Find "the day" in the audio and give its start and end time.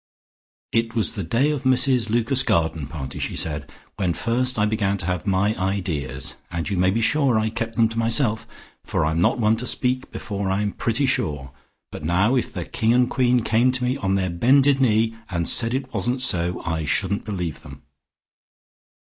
1.13-1.51